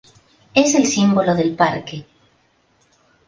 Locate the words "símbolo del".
0.87-1.53